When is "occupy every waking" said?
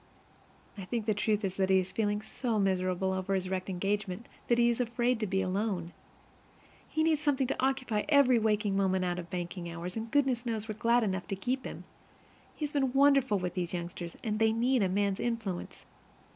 7.63-8.75